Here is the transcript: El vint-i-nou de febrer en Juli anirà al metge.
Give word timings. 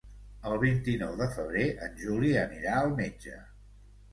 El 0.51 0.55
vint-i-nou 0.63 1.11
de 1.19 1.27
febrer 1.35 1.67
en 1.89 2.01
Juli 2.05 2.33
anirà 2.47 2.75
al 2.81 2.99
metge. 3.03 3.37